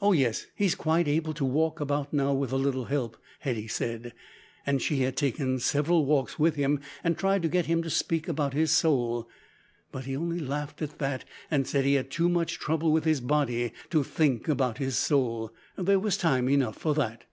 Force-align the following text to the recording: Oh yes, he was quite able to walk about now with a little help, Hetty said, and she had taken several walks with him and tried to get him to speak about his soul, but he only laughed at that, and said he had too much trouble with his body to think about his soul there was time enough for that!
Oh 0.00 0.12
yes, 0.12 0.46
he 0.54 0.66
was 0.66 0.76
quite 0.76 1.08
able 1.08 1.34
to 1.34 1.44
walk 1.44 1.80
about 1.80 2.12
now 2.12 2.32
with 2.32 2.52
a 2.52 2.56
little 2.56 2.84
help, 2.84 3.16
Hetty 3.40 3.66
said, 3.66 4.12
and 4.64 4.80
she 4.80 4.98
had 5.00 5.16
taken 5.16 5.58
several 5.58 6.06
walks 6.06 6.38
with 6.38 6.54
him 6.54 6.78
and 7.02 7.18
tried 7.18 7.42
to 7.42 7.48
get 7.48 7.66
him 7.66 7.82
to 7.82 7.90
speak 7.90 8.28
about 8.28 8.52
his 8.54 8.70
soul, 8.70 9.28
but 9.90 10.04
he 10.04 10.16
only 10.16 10.38
laughed 10.38 10.82
at 10.82 10.98
that, 11.00 11.24
and 11.50 11.66
said 11.66 11.84
he 11.84 11.94
had 11.94 12.12
too 12.12 12.28
much 12.28 12.60
trouble 12.60 12.92
with 12.92 13.02
his 13.02 13.20
body 13.20 13.72
to 13.90 14.04
think 14.04 14.46
about 14.46 14.78
his 14.78 14.96
soul 14.96 15.52
there 15.76 15.98
was 15.98 16.16
time 16.16 16.48
enough 16.48 16.76
for 16.76 16.94
that! 16.94 17.24